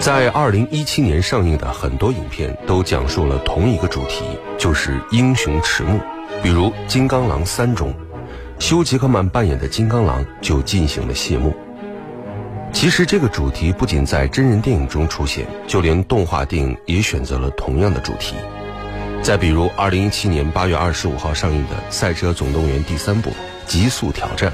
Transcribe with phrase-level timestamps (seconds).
[0.00, 4.24] 在二零一七年上映的很多影片都讲述了同一个主题，
[4.56, 5.98] 就是英雄迟暮。
[6.42, 7.92] 比如《金刚狼三》中，
[8.60, 11.52] 休·杰克曼扮演的金刚狼就进行了谢幕。
[12.72, 18.36] 其实这个主题不仅在真人电影中出现，就连动画电影也选择了同样的主题。
[19.22, 23.30] 再比如二零一七年八月二十五号上映的《赛车总动员》第三部
[23.66, 24.50] 《极速挑战》，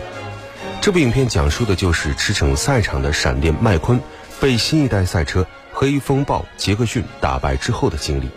[0.80, 4.00] 这部影片讲述的就是驰骋赛场的闪电麦昆
[4.42, 8.28] 被新一代赛车黑风暴杰克逊打败之后的经历。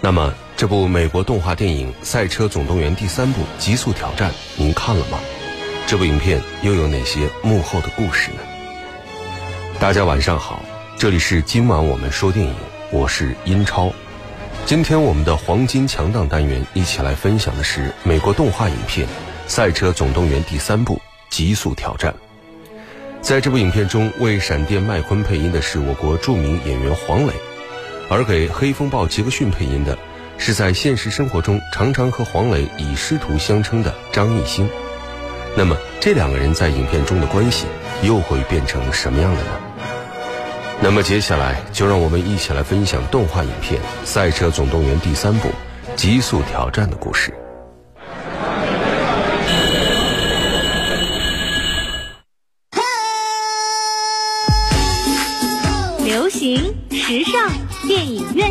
[0.00, 5.20] 那么，这部美国动画电影《赛车总动员》第三部《极速挑战》，您看了吗？
[5.86, 8.38] 这部影片又有哪些幕后的故事呢？
[9.78, 10.62] 大家晚上好，
[10.96, 12.54] 这里是今晚我们说电影，
[12.90, 13.92] 我是英超。
[14.64, 19.06] 今天我们的黄金强档单元，一起来分享的是美国动画影片
[19.46, 20.96] 《赛车总动员》第三部
[21.28, 22.10] 《极速挑战》。
[23.22, 27.32] 在这部影片中，为闪电麦昆配音的是我国著名演员黄磊，
[28.08, 29.96] 而给黑风暴杰克逊配音的，
[30.38, 34.68] 是在现实生活中常常和黄磊以师徒相称的张艺兴。
[35.54, 37.66] 那么，这两个人在影片中的关系
[38.02, 39.50] 又会变成什么样的呢？
[40.80, 45.48] 那么接下来就让我们一起来分享动画影片《赛车总动员》第三部
[45.94, 47.32] 《极速挑战》的故事。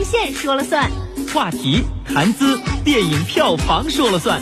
[0.09, 0.89] 线说了算；
[1.31, 4.39] 话题谈资，电影票房说了算；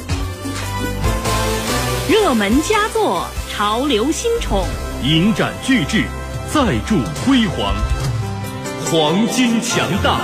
[2.09, 4.63] 热门佳作，潮流新宠，
[5.03, 6.05] 影展巨制。
[6.53, 6.95] 再铸
[7.25, 7.75] 辉煌，
[8.85, 10.21] 黄金强大。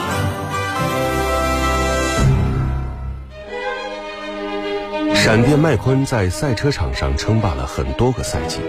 [5.13, 8.61] 闪电麦昆在赛车场上称霸了很多个赛季，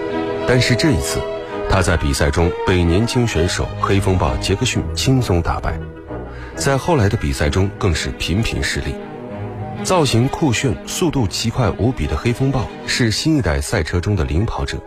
[0.48, 1.20] 但是这一次，
[1.70, 5.78] 他在比赛中被年轻选手黑风暴杰克逊轻松打败，
[6.56, 8.94] 在后来的比赛中更是频频失利。
[9.82, 14.78] 造型酷炫、速度奇快无比的黑风暴是新一代赛车中的领跑者。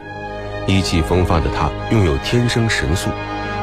[0.65, 3.09] 意气风发的他拥有天生神速，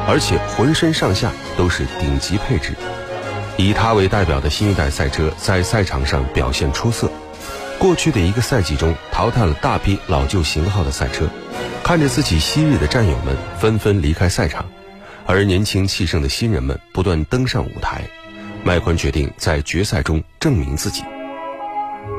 [0.07, 2.73] 而且浑身上下都是顶级配置。
[3.57, 7.11] 以他为代表的新一代赛车在赛场上表现出色。
[7.77, 11.27] 过去的一个赛季中，淘汰了大批老旧型号的赛车。
[11.83, 14.65] 看着自己昔日的战友们纷纷离开赛场，
[15.25, 18.01] 而年轻气盛的新人们不断登上舞台，
[18.63, 21.03] 麦昆决定在决赛中证明自己。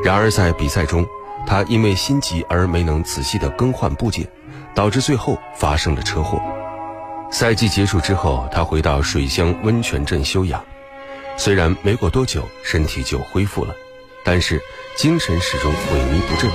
[0.05, 1.07] 然而在比赛中，
[1.47, 4.27] 他因为心急而没能仔细地更换部件。
[4.77, 6.39] 导致最后发生了车祸。
[7.33, 10.63] 赛季结束之后，他回到水乡温泉镇休养。
[11.39, 13.75] 虽然没过多久身体就恢复了，
[14.23, 14.61] 但是
[14.95, 16.51] 精神始终萎靡不振。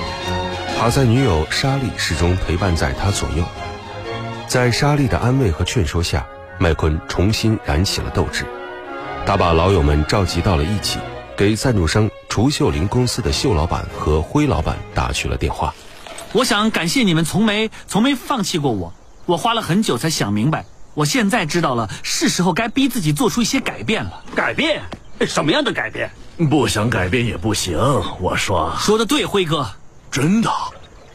[0.78, 3.44] 好在女友莎莉始终陪伴在他左右。
[4.46, 6.24] 在莎莉的安慰和劝说下，
[6.62, 8.46] 麦昆重新燃起了斗志。
[9.26, 11.00] 他把老友们召集到了一起，
[11.36, 15.74] 给赞助商除秀林公司的秀老板和辉老板打去了电话。
[16.32, 18.94] 我想感谢你们从没从没放弃过我，
[19.26, 20.64] 我花了很久才想明白，
[20.94, 24.22] 我现在知道了，是时候该逼自己做出一些改变了。
[24.32, 24.80] 改变？
[25.26, 26.08] 什么样的改变？
[26.48, 27.76] 不想改变也不行。
[28.20, 29.68] 我说说的对，辉哥，
[30.12, 30.48] 真的。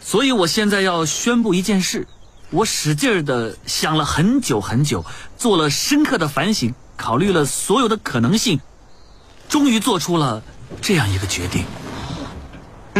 [0.01, 2.05] 所以我现在要宣布一件事，
[2.49, 5.05] 我使劲的想了很久很久，
[5.37, 8.59] 做了深刻的反省，考虑了所有的可能性，
[9.49, 10.41] 终于做出了
[10.81, 11.65] 这样一个决定。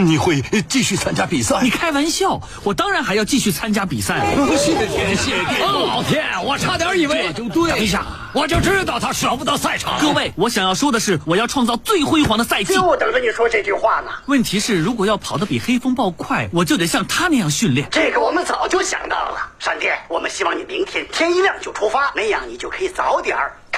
[0.06, 1.60] 你会继续参加比赛？
[1.62, 4.26] 你开玩笑，我当然还要继续参加比赛。
[4.58, 5.62] 谢天谢地！
[5.62, 7.72] 老天，我差点以为这就对。
[7.72, 10.00] 等一下，我就知道他舍不得赛场。
[10.00, 12.74] 各位，我想要说的是，我要创造最辉煌的赛季。
[12.74, 14.12] 就等着你说这句话呢。
[14.26, 17.88] 问题是，如果要跑得比黑风暴快，我就得像他那样训练。
[17.92, 19.52] 这个我们早就想到了。
[19.60, 23.36] 闪电，我们希望你明天天一亮就出发，那样你就可以早点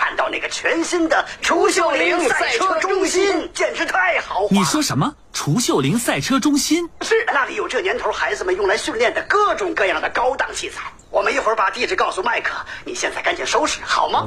[0.09, 4.47] 看到那个全新的除锈灵赛车中心，简直太豪华。
[4.49, 5.13] 你说什么？
[5.33, 10.91] 除锈灵赛车中心是那里有这年头孩子们用来训练的各种各样的高档器材。
[11.11, 12.55] 我们一会儿把地址告诉麦克，
[12.85, 14.25] 你现在赶紧收拾好吗？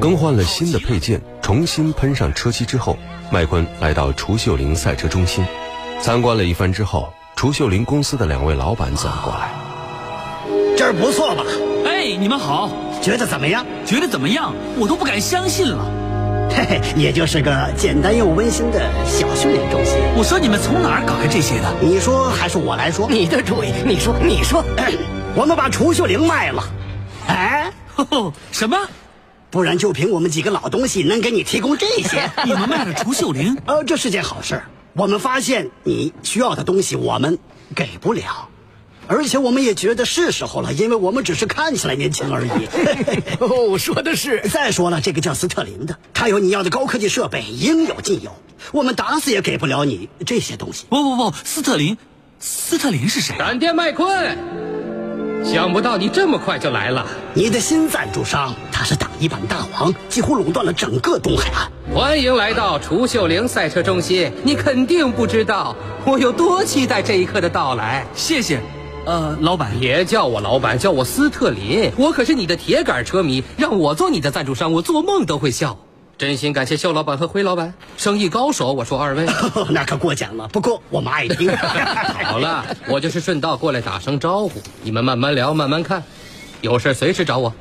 [0.00, 2.98] 更换了新的配件，重新喷上车漆之后，
[3.30, 5.46] 麦昆来到除锈灵赛车中心，
[6.02, 9.52] 参观了一番之后，除锈灵公司的两位老板走了过来。
[10.76, 11.44] 这儿不错吧？
[11.86, 12.68] 哎，你们好，
[13.02, 13.66] 觉得怎么样？
[13.86, 14.54] 觉得怎么样？
[14.78, 15.84] 我都不敢相信了。
[16.50, 19.94] 嘿嘿，也就是个简单又温馨的小训练中心。
[20.16, 21.72] 我说你们从哪儿搞来这些的？
[21.80, 23.08] 你说还是我来说？
[23.08, 24.64] 你的主意，你说，你说。
[25.36, 26.64] 我们把除锈灵卖了。
[27.28, 27.72] 哎，
[28.50, 28.76] 什么？
[29.50, 32.30] 不然就凭我们几个老东西能给你提供这些？
[32.44, 33.56] 你们卖了除锈灵？
[33.66, 34.62] 呃， 这是件好事。
[34.92, 37.38] 我们发现你需要的东西，我们
[37.74, 38.48] 给不了。
[39.10, 42.50] 而且我们也觉得是时候了，因为我们只是看起来年轻而已。
[43.42, 44.40] 哦， 说的是。
[44.48, 48.30] 再说了，这个叫斯特林的，他有你要的高科技设备，应有尽有。
[48.70, 50.84] 我们打死也给不了你这些东西。
[50.88, 51.98] 不不不，斯特林，
[52.38, 53.36] 斯特林是谁？
[53.36, 54.38] 闪电麦昆，
[55.44, 57.04] 想不到你这么快就来了。
[57.34, 61.68] 你的新赞助商，他是挡一板大王，几乎垄断了整个东海岸。
[61.92, 65.74] 欢迎来到除锈灵赛车中心，你肯定不知道
[66.04, 68.06] 我有多期待这一刻的到来。
[68.14, 68.60] 谢谢，
[69.06, 69.70] 呃，老板。
[69.80, 75.78] 别叫我老板，叫我斯特林，我可是你的铁杆车迷，让我做你的赞助商，我做梦都会笑。
[76.18, 78.72] 真心感谢肖老板和辉老板，生意高手。
[78.74, 79.26] 我说二位，
[79.70, 80.46] 那可过奖了。
[80.48, 81.50] 不过我们爱听。
[82.24, 86.02] 好了，我就是顺道过来打声招呼，你们慢慢聊，慢慢看，
[86.60, 87.52] 有事随时找我。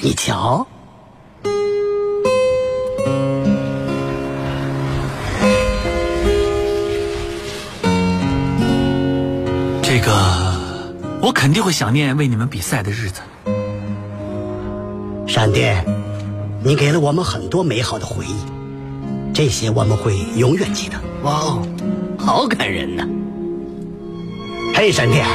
[0.00, 0.66] 你瞧，
[10.04, 10.12] 个
[11.22, 13.22] 我肯定会想念为你们比赛的日子。
[15.26, 15.82] 闪电，
[16.62, 18.36] 你给了我们很多美好的回忆，
[19.32, 20.96] 这些我们会永远记得。
[21.22, 21.66] 哇哦，
[22.18, 23.08] 好感人呐！
[24.74, 25.26] 嘿，闪电，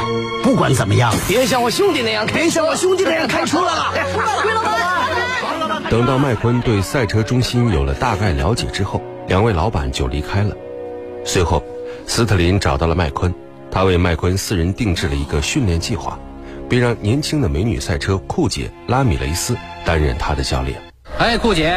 [0.44, 3.92] 不管怎么样，别像我兄弟那样开别像我兄弟那样开车了。
[4.44, 5.83] 辉老板。
[5.89, 10.56] 等到麦昆对赛车中心有了大概了解之后，两位老板就离开了。
[11.25, 11.63] 随后，
[12.06, 13.33] 斯特林找到了麦昆，
[13.71, 16.18] 他为麦昆私人定制了一个训练计划，
[16.68, 19.56] 并让年轻的美女赛车库姐拉米雷斯
[19.86, 20.81] 担任他的教练。
[21.18, 21.68] 哎，库姐，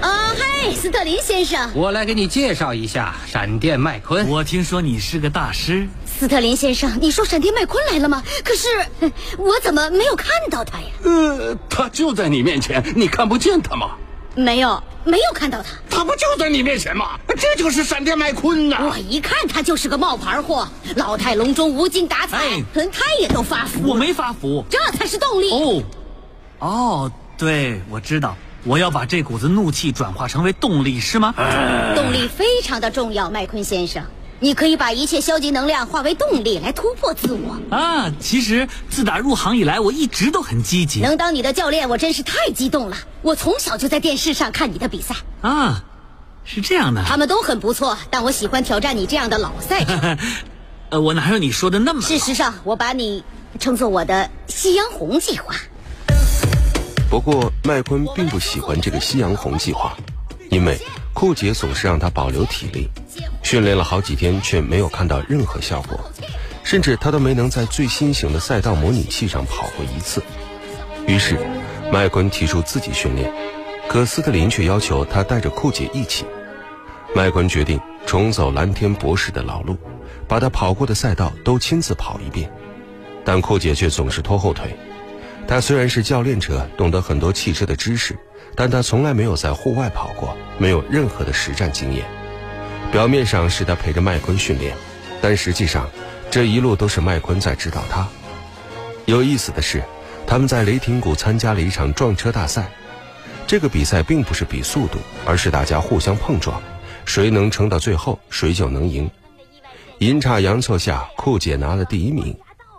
[0.00, 4.28] 啊，嗨，斯特林先生，我来给你介绍一下闪电麦昆。
[4.28, 8.22] 我听说你是个大师，斯特林先生，你说闪电麦昆来了吗？
[8.44, 8.68] 可是
[9.00, 10.86] 呃 我怎么没有看到他呀？
[11.04, 13.92] 呃，他就在你面前，你看不见他吗？
[14.34, 15.70] 没有，没有看到他。
[15.90, 17.18] 他不就在你面前吗？
[17.36, 23.80] 这就是闪电麦昆呐、我一看他就是个冒牌货，老态龙钟、无精打采哎，连他也都发福。
[23.88, 24.64] 我没发福。
[24.70, 25.50] 这才是动力。
[25.50, 25.82] 哦，
[26.58, 31.34] 哦，对，我知道，我要把这股子怒气转化成为动力，是吗？
[31.94, 34.02] 动力非常的重要，麦昆先生。
[34.40, 37.76] 你可以把一切消极能量化为动力来突破自我。
[37.76, 41.00] 啊，其实自打入行以来，我一直都很积极。
[41.00, 42.96] 能当你的教练，我真是太激动了。
[43.22, 45.82] 我从小就在电视上看你的比赛，啊，
[46.44, 47.02] 是这样的。
[47.04, 50.16] 他们都很不错，但我喜欢挑战你这样的老赛车。
[50.90, 52.00] 呃，我哪有你说的那么？
[52.00, 53.24] 事实上，我把你
[53.58, 55.54] 称作我的夕阳红计划。
[57.10, 59.96] 不过，麦昆并不喜欢这个夕阳红计划，
[60.50, 60.78] 因为
[61.12, 62.88] 库姐总是让他保留体力，
[63.48, 65.98] 训练了好几天却没有看到任何效果，
[66.64, 70.22] 甚至他都没能在最新型的赛道模拟器上跑过一次。
[71.06, 71.38] 于是，
[71.90, 73.32] 麦昆提出自己训练，
[73.88, 76.26] 可斯特林却要求他带着库姐一起。
[77.14, 79.78] 麦昆决定重走蓝天博士的老路，
[80.28, 82.52] 把他跑过的赛道都亲自跑一遍，
[83.24, 84.76] 但库姐却总是拖后腿。
[85.46, 88.14] 他虽然是教练者，懂得很多汽车的知识，
[88.54, 92.04] 但他从来没有在户外跑过，没有任何的实战经验。
[92.90, 94.74] 表面上是他陪着麦昆训练，
[95.20, 95.88] 但实际上
[96.30, 98.08] 这一路都是麦昆在指导他。
[99.04, 99.82] 有意思的是，
[100.26, 102.70] 他们在雷霆谷参加了一场撞车大赛。
[103.46, 106.60] 这个比赛并不是比速度，而是大家互相碰撞，
[107.04, 109.10] 谁能撑到最后，谁就能赢。
[109.98, 112.36] 阴差阳错下，酷姐拿了第一名，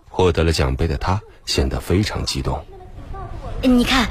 [0.08, 2.64] 获得了奖杯的她显得非常激动。
[3.62, 4.08] 你看，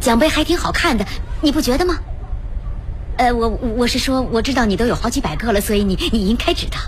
[0.00, 1.04] 奖杯还挺好看的，
[1.40, 1.98] 你不觉得吗？
[3.16, 6.78] 呃，我我是说，我知道你都有好几百个了，所以你你应该知道。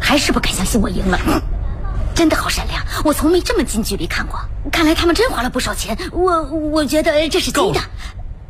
[0.00, 1.18] 还是不敢相信我赢了，
[2.14, 2.82] 真的好闪亮！
[3.04, 5.96] 我从没这么近距离看过，看来他们真花了不少钱。
[6.12, 7.80] 我我觉得这是真的。，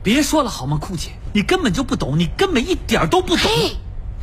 [0.03, 3.39] 别说了好吗，库姐，你根本就不懂，你根本一点都不懂。
[3.39, 3.77] 嘿，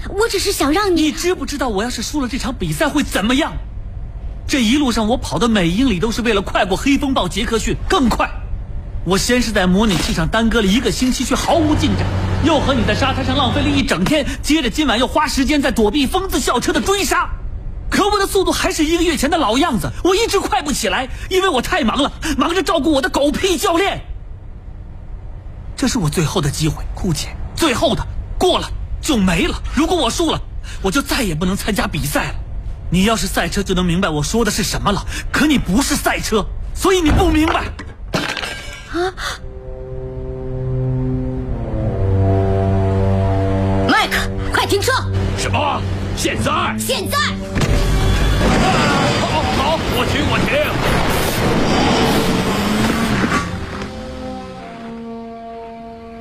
[0.09, 3.53] 我只是想让你你知不知道我要是输了这场比赛会怎么样？
[4.47, 8.29] 这一路上我跑的每英里都是为了快过黑风暴杰克逊，更快。
[9.05, 12.07] 我先是在模拟器上耽搁了一个星期，却毫无进展，
[12.43, 17.29] 又和你在沙滩上浪费了一整天，接着今晚又花时间在躲避疯子校车的追杀。
[17.88, 24.01] 可我的速度还是一个月前的老样子，我一直快不起来，因为我太忙了，忙着照顾我的狗屁教练。
[25.77, 28.03] 这是我最后的机会，库姐，最后的，
[28.39, 28.67] 过了
[29.01, 29.62] 就没了。
[29.75, 30.41] 如果我输了，
[30.81, 32.35] 我就再也不能参加比赛了。
[32.89, 35.05] 你要是赛车，就能明白我说的是什么了。
[35.31, 36.43] 可你不是赛车，
[36.74, 37.65] 所以你不明白。
[43.89, 44.93] 麦克，快停车！
[45.37, 45.81] 什么？
[46.15, 46.77] 现在？
[46.79, 47.17] 现在！
[49.19, 50.55] 好，好，我停，我停。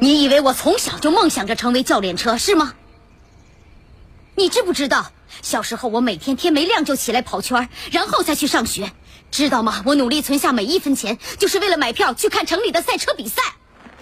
[0.00, 2.74] 你以为我从小就梦想着成为教练车是吗？
[4.34, 5.12] 你知不知道，
[5.42, 8.90] 小时候我每天天没亮就起来跑圈，然后再去上学，
[9.34, 9.82] 知道吗？
[9.84, 13.42] 我努力存下每一分钱，就是为了买票去看城里的赛车比赛。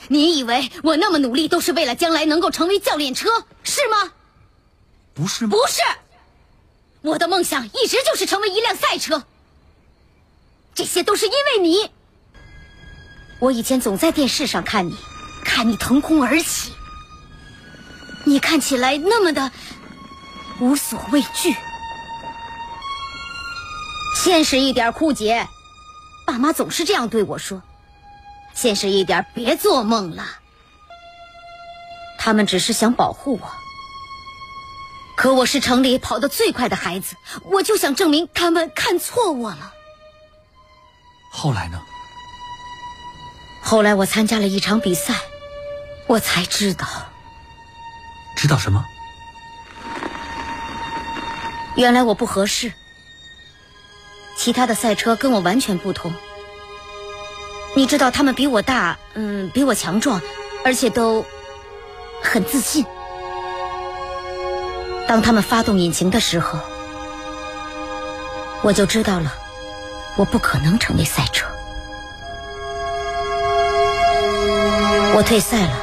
[0.09, 3.31] 你以为我那么努力都是为了将来能够成为教练车，
[3.65, 4.12] 是吗？
[5.15, 5.53] 不是吗？
[5.53, 5.81] 不是，
[7.01, 9.25] 我的梦想一直就是成为一辆赛车。
[10.75, 11.91] 这些都是因为你。
[13.39, 14.95] 我以前总在电视上看你，
[15.43, 16.73] 看你腾空而起，
[18.25, 19.51] 你看起来那么的
[20.61, 21.57] 无所畏惧。
[24.14, 25.49] 现实一点，酷姐，
[26.26, 27.62] 爸妈总是这样对我说。
[28.54, 30.25] 现实一点，别做梦了。
[32.19, 33.50] 他们只是想保护我，
[35.16, 39.73] 可我是城里跑得最快的孩子，我就想证明他们看错我了。
[41.33, 41.81] 后来呢？
[43.61, 45.14] 后来我参加了一场比赛，
[46.07, 46.87] 我才知道，
[48.37, 48.85] 知道什么？
[51.75, 52.73] 原来我不合适，
[54.37, 56.12] 其他的赛车跟我完全不同。
[57.75, 60.21] 你知道他们比我大，嗯，比我强壮，
[60.65, 61.25] 而且都
[62.23, 62.85] 很自信。
[65.09, 66.59] 当他们发动引擎的时候，
[68.62, 69.33] 我就知道了，
[70.17, 71.47] 我不可能成为赛车。
[75.15, 75.77] 我退赛了，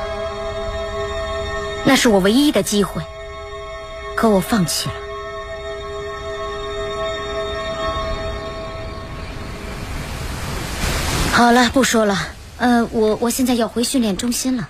[1.86, 3.04] 那是我唯一的机会，
[4.16, 4.96] 可我放弃了。
[11.40, 12.18] 好了，不说了。
[12.58, 14.68] 呃，我我现在要回训练中心了。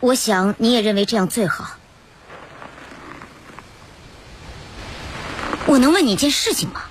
[0.00, 1.70] 我想你也认为这样最好。
[5.64, 6.82] 我能问你一件事情吗？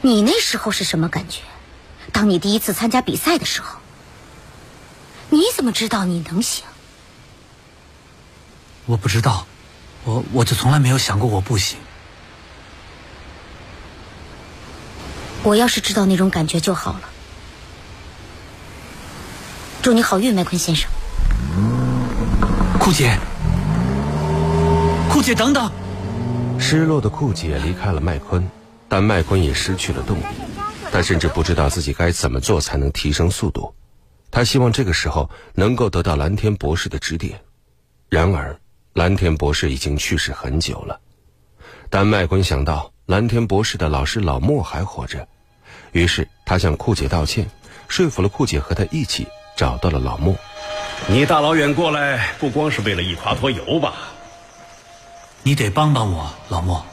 [0.00, 1.42] 你那时候是什么感觉？
[2.10, 3.78] 当你第一次参加比赛的时候，
[5.28, 6.64] 你怎么知道你能行？
[8.86, 9.46] 我不知道，
[10.04, 11.78] 我我就从来没有想过我不行。
[15.42, 17.02] 我要是知道那种感觉就好了。
[19.80, 20.90] 祝你好运，麦昆先生。
[22.78, 23.18] 库姐，
[25.10, 25.70] 库姐，等等！
[26.58, 28.46] 失落的库姐离开了麦昆，
[28.86, 30.22] 但麦昆也失去了动力。
[30.92, 33.72] 他甚至不知道自己该怎么做才能提升速度。
[34.30, 37.40] 他希望这个时候能够得到蓝天博士的指点。
[38.10, 38.54] 然而，
[38.92, 41.00] 蓝天博士已经去世很久了。
[41.92, 45.26] 但麦昆想到蓝天博士的老师老莫还活着，
[45.90, 47.50] 于是他向库姐道歉，
[47.88, 50.36] 说服了库姐和他一起找到了老莫。
[51.08, 53.94] 你大老远过来，不光是为了一夸脱油吧？
[55.42, 56.86] 你得帮帮我，老莫。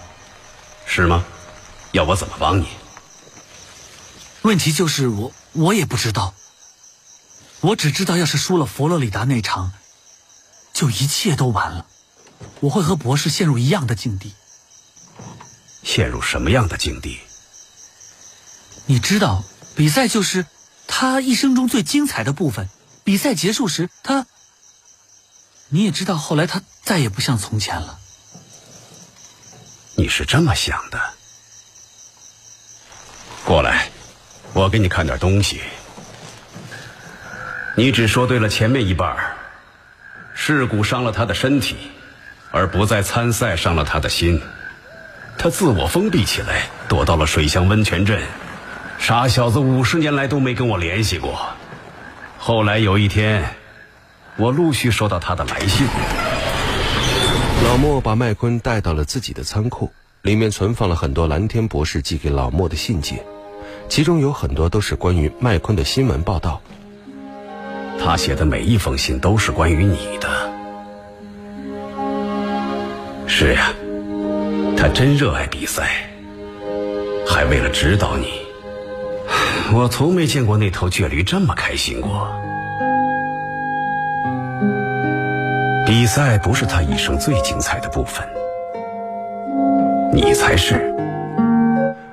[0.87, 1.23] 是吗？
[1.91, 2.65] 要我怎么帮你？
[4.41, 6.33] 问题就是我，我也不知道。
[7.61, 9.73] 我只知道，要是输了佛罗里达那场，
[10.73, 11.85] 就一切都完了。
[12.61, 14.33] 我会和博士陷入一样的境地。
[15.83, 17.19] 陷入什么样的境地？
[18.85, 19.43] 你知道，
[19.75, 20.45] 比赛就是
[20.87, 22.69] 他一生中最精彩的部分。
[23.03, 24.25] 比赛结束时，他……
[25.69, 27.99] 你也知道，后来他再也不像从前了。
[29.95, 30.99] 你是这么想的？
[33.45, 33.89] 过来，
[34.53, 35.61] 我给你看点东西。
[37.75, 39.35] 你只说对了前面一半
[40.33, 41.75] 事故伤了他的身体，
[42.51, 44.41] 而不再参赛伤了他的心。
[45.37, 48.21] 他自我封闭起来，躲到了水乡温泉镇。
[48.97, 51.39] 傻小子，五十年来都没跟我联系过。
[52.39, 53.55] 后来有一天，
[54.37, 55.85] 我陆续收到他的来信。
[57.63, 59.91] 老莫把麦昆带到了自己的仓库，
[60.23, 63.23] 里面存放了很多蓝天博士寄给老莫的信件，
[63.87, 66.61] 其中有很多都是关于麦昆的新闻报道。
[67.99, 70.51] 他写的每一封信都是关于你的。
[73.27, 73.73] 是呀，
[74.77, 75.89] 他真热爱比赛，
[77.27, 78.27] 还为了指导你。
[79.73, 82.29] 我从没见过那头倔驴这么开心过。
[85.85, 88.23] 比赛不是他一生最精彩的部分，
[90.13, 90.93] 你才是。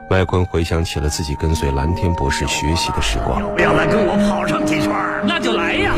[0.09, 3.43] 麦昆回想起了自己跟随蓝天博士学习的时光。
[3.59, 4.91] 要来跟我跑上几圈？
[5.27, 5.95] 那就来呀！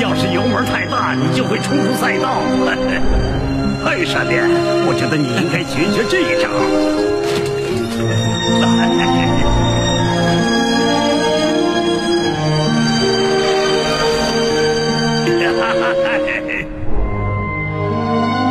[0.00, 2.42] 要是油门太大，你就会冲出赛道。
[3.86, 4.42] 哎，闪电，
[4.88, 6.48] 我觉得你应该学学这一招。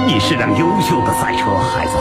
[0.08, 1.98] 你是辆优秀的赛车，孩子。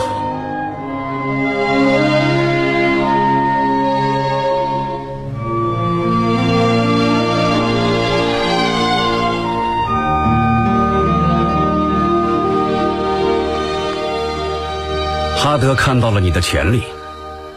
[15.54, 16.82] 阿德看到了你的潜力，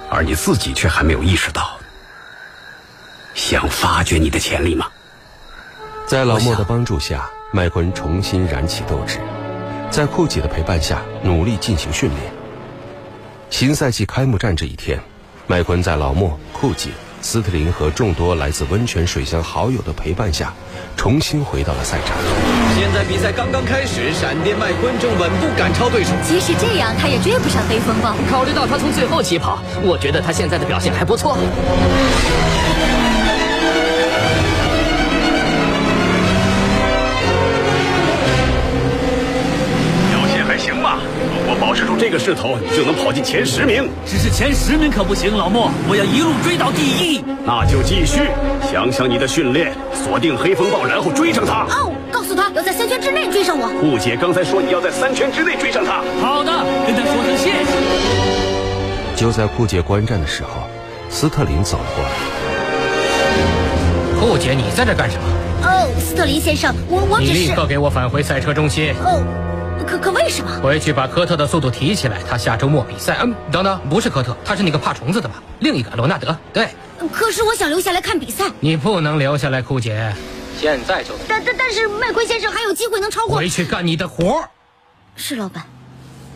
[0.07, 1.79] 而你自己却还没有意识到。
[3.33, 4.85] 想发掘你的潜力吗？
[6.05, 9.17] 在老莫的帮助下，麦昆重新燃起斗志，
[9.89, 12.31] 在库吉的陪伴下努力进行训练。
[13.49, 15.01] 新赛季开幕战这一天，
[15.47, 16.91] 麦昆在老莫、库吉、
[17.23, 20.53] 斯特林和众多来自温泉水乡好友的陪伴下，
[20.95, 22.15] 重新回到了赛场。
[22.77, 26.11] 现在比赛刚刚开始，闪电麦昆正稳步赶超对手。
[26.23, 28.13] 即使这样，他也追不上黑风暴。
[28.29, 31.35] 考虑到他从最后起跑，我觉得他现在的表现还不错。
[40.11, 40.99] 表现还行吧？
[41.33, 43.89] 如果保持住这个势头，你就能跑进前十名。
[44.05, 47.23] 只是前十名可不行，老莫，我要一路追到第一。
[47.43, 48.29] 那就继续，
[48.71, 51.65] 想想你的训练，锁定黑风暴，然后追上他。
[52.37, 53.67] 他要在三圈之内追上我。
[53.81, 56.03] 酷姐刚才说你要在三圈之内追上他。
[56.21, 56.51] 好的，
[56.85, 59.15] 跟他说声谢谢。
[59.15, 60.69] 就在酷姐观战的时候，
[61.09, 62.11] 斯特林走了过来。
[64.19, 65.23] 酷姐，你在这干什么？
[65.63, 67.33] 哦，斯特林先生，我我只是……
[67.33, 68.93] 你立刻给我返回赛车中心。
[69.03, 69.23] 哦，
[69.87, 70.51] 可可为什么？
[70.61, 73.17] 回去把科特的速度提起来，他下周末比赛。
[73.21, 75.41] 嗯，等等，不是科特，他是那个怕虫子的吧？
[75.59, 76.67] 另一个罗纳德，对。
[77.11, 78.45] 可是我想留下来看比赛。
[78.59, 80.13] 你不能留下来，酷姐，
[80.57, 83.37] 现在就但但但是麦昆先生还有机会能超过。
[83.37, 84.49] 回去干你的活儿。
[85.15, 85.63] 是老板。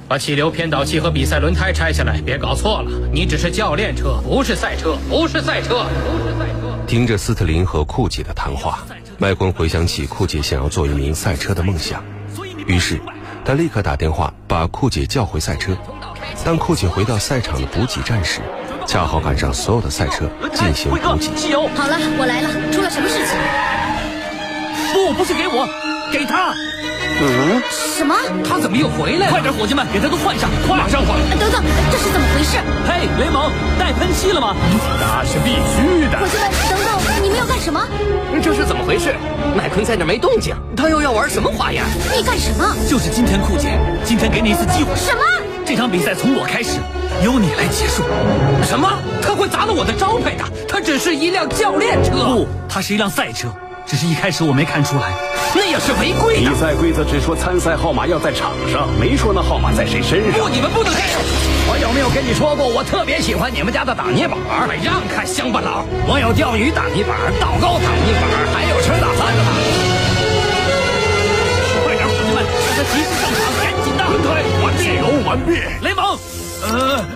[0.08, 6.78] 把气流偏导器和比赛轮胎拆下来，别搞错了，你只是教练车，不是赛车，不是赛车，不是赛车。
[6.86, 8.80] 听着斯特林和库姐的谈话，
[9.18, 12.04] 麦昆回想起库姐想要做一名赛车的梦想，
[12.68, 13.00] 于是
[13.46, 15.72] 他立刻打电话把库姐叫回赛车。
[16.44, 18.42] 当库姐回到赛场的补给站时，
[18.86, 21.34] 恰好赶上所有的赛车进行补给。
[21.36, 21.70] 汽油。
[21.70, 23.38] 好了，我来了，出了什么事情？
[24.94, 25.68] 不，不是给我，
[26.12, 26.54] 给他。
[27.24, 27.62] 嗯？
[27.70, 28.16] 什么？
[28.44, 29.32] 他怎么又回来了？
[29.32, 30.76] 快点，伙计们，给他都换上，快！
[30.76, 31.20] 马上换。
[31.38, 32.58] 等等，这是怎么回事？
[32.88, 34.56] 嘿，雷蒙，带喷漆了吗？
[35.00, 36.18] 那是必须的。
[36.20, 37.80] 伙计们，等等，你们要干什么？
[38.42, 39.14] 这是怎么回事？
[39.56, 41.86] 麦昆在那没动静，他又要玩什么花样？
[42.16, 42.76] 你干什么？
[42.90, 44.96] 就是今天，酷姐，今天给你一次机会。
[44.96, 45.22] 什么？
[45.66, 46.80] 这场比赛从我开始，
[47.24, 48.04] 由你来结束。
[48.64, 48.90] 什么？
[49.22, 50.44] 他会砸了我的招牌的？
[50.68, 52.12] 他只是一辆教练车。
[52.26, 53.48] 不，他是一辆赛车。
[53.92, 55.12] 只是一开始我没看出来，
[55.54, 56.50] 那也是违规的。
[56.50, 60.40] 比赛规则只说参赛号码要在场上，没说那号码在谁身上。
[60.40, 61.20] 不，你们不能这样！
[61.68, 64.40] 我有没有跟你说过，我特别喜欢你们家的挡泥板？
[64.48, 65.84] 快让开，乡巴佬！
[66.08, 68.24] 我有钓鱼挡泥板、倒钩挡泥板，
[68.56, 69.52] 还有吃大餐的打。
[71.84, 74.08] 快点，伙计们，让他及时上场，赶紧的！
[74.08, 75.60] 轮胎完毕，油完毕。
[75.84, 76.16] 雷蒙，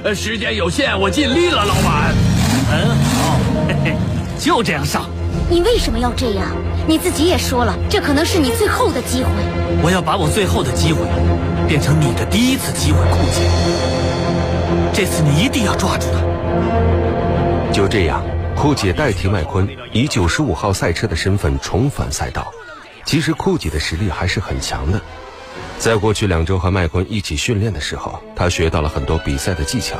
[0.03, 2.11] 呃，时间有限，我尽力了，老板。
[2.67, 3.95] 很好，嘿嘿，
[4.38, 5.07] 就这样上。
[5.47, 6.47] 你为什么要这样？
[6.88, 9.29] 你自己也说了，这可能是你最后的机会。
[9.84, 11.01] 我要把我最后的机会
[11.67, 13.41] 变成你的第一次机会，库姐。
[14.91, 17.71] 这次你一定要抓住它。
[17.71, 18.23] 就这样，
[18.55, 22.51] 库姐代替麦昆以九十五号赛车的身份重返赛道。
[23.03, 24.99] 其实库姐的实力还是很强的。
[25.77, 29.97] 在过去两周和麦昆一起训练的时候，她学到了很多比赛的技巧。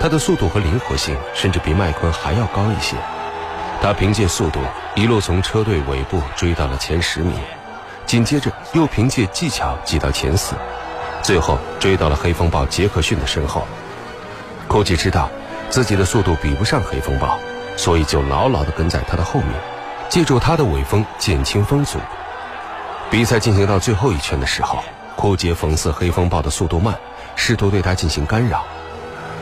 [0.00, 2.94] 她的速度和灵活性甚至比麦昆还要高一些。
[3.86, 4.58] 他凭借速度
[4.96, 7.32] 一路从车队尾部追到了前十名，
[8.04, 10.56] 紧接着又凭借技巧挤到前四，
[11.22, 13.64] 最后追到了黑风暴杰克逊的身后。
[14.66, 15.30] 库奇知道
[15.70, 17.38] 自己的速度比不上黑风暴，
[17.76, 19.52] 所以就牢牢地跟在他的后面，
[20.08, 22.00] 借助他的尾风减轻风阻。
[23.08, 24.82] 比赛进行到最后一圈的时候，
[25.14, 26.92] 库杰讽刺黑风暴的速度慢，
[27.36, 28.64] 试图对他进行干扰。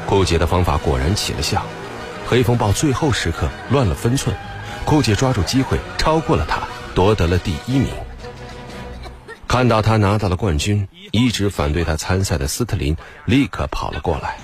[0.05, 1.63] 库杰的方法果然起了效。
[2.35, 4.35] 黑风暴最后时刻乱了分寸，
[4.85, 7.87] 酷姐抓住机会超过了他，夺得了第一名。
[9.47, 14.37] 看到他拿到了冠军，一直反对他参赛的斯特林立刻跑了过来。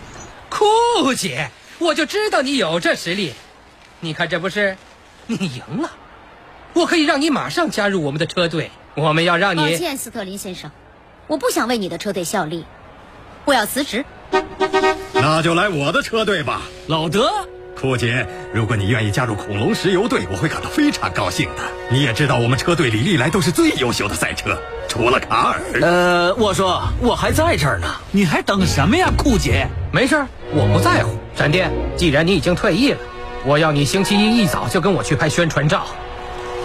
[0.50, 1.50] 酷姐，
[1.80, 3.34] 我就知道你有这实力。
[3.98, 4.76] 你看，这不是
[5.26, 5.90] 你赢了，
[6.74, 8.70] 我可以让你马上加入我们的车队。
[8.94, 9.60] 我们要让你……
[9.62, 10.70] 抱歉，斯特林先生，
[11.26, 12.64] 我不想为你的车队效力，
[13.46, 14.04] 我要辞职。
[15.12, 17.48] 那就来我的车队吧，老德。
[17.78, 21.62] 库姐，如果你愿意加入恐龙石油队，我会感到非常高兴的。
[21.90, 25.80] 你也知道，我们车队里历来都是最优秀的赛车，除了卡尔。
[25.80, 29.66] 呃，我说我还在这儿呢，你还等什么呀，库姐？
[29.92, 31.16] 没事，我不在乎。
[31.34, 32.98] 闪电，既然你已经退役了，
[33.46, 35.86] 我要你星期一一早就跟我去拍宣传照。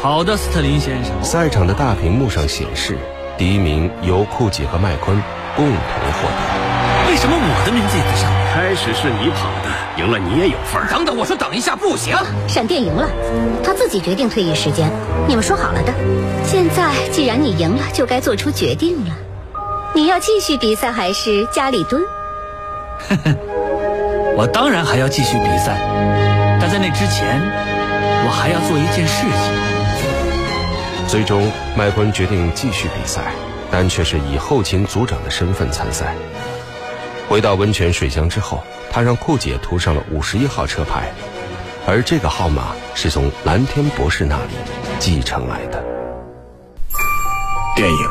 [0.01, 1.11] 好的，斯特林先生。
[1.23, 2.97] 赛场的大屏幕上显示，
[3.37, 5.15] 第一名由库姐和麦昆
[5.55, 7.09] 共同获得。
[7.09, 8.34] 为什么我的名字也在上面？
[8.55, 10.87] 开始是你跑的，赢了你也有份儿。
[10.89, 12.15] 等等，我说等一下，不行。
[12.47, 13.05] 闪电赢了，
[13.61, 14.89] 他自己决定退役时间，
[15.27, 15.91] 你们说好了的。
[16.45, 19.11] 现在既然你赢了，就该做出决定了。
[19.93, 22.01] 你要继续比赛还是家里蹲？
[24.37, 25.77] 我当然还要继续比赛，
[26.61, 27.41] 但在那之前，
[28.25, 31.09] 我还要做一件事情。
[31.09, 33.33] 最终，麦昆决定继续比赛，
[33.69, 36.15] 但却是以后勤组长的身份参赛。
[37.27, 41.11] 回到温泉水乡之后，他让库姐涂上了五十一号车牌，
[41.87, 44.53] 而这个号码是从蓝天博士那里
[44.99, 45.83] 继承来的。
[47.75, 48.09] 电影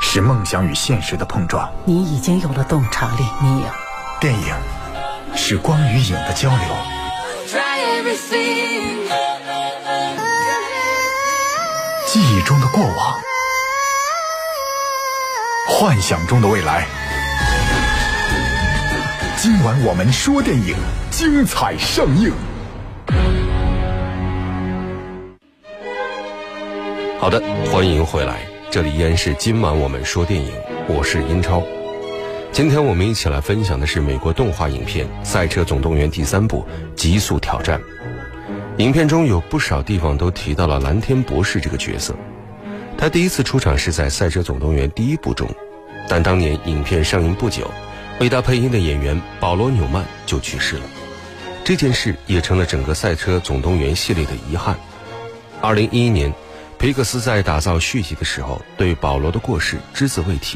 [0.00, 3.66] 是梦想与现实的碰撞，你已经有了洞察力，你有。
[4.20, 4.54] 电影
[5.34, 6.66] 是光与影的交流，
[12.06, 13.20] 记忆中的过往，
[15.68, 16.86] 幻想中的未来。
[19.42, 20.76] 今晚我们说电影，
[21.10, 22.30] 精彩上映。
[27.18, 30.52] 好的，欢迎回来，这里依然是今晚我们说电影，
[30.86, 31.60] 我是英超。
[32.52, 37.80] 今天我们一起来分享的是美国动画影片《赛车总动员》第三部《极速挑战》。
[38.76, 42.14] 影片中有不少地方都提到了蓝天博士这个角色。
[42.96, 45.48] 他第一次出场是在《赛车总动员》第一部中，
[46.08, 47.68] 但当年影片上映不久，
[48.22, 50.84] 为他配音的演员保罗·纽曼就去世了。
[51.64, 54.78] 这件事也成了整个《赛车总动员》系列的遗憾。
[55.60, 56.32] 二零一一年，
[56.78, 60.50] 皮克斯在打造续集的时候，对保罗的过世只字未提。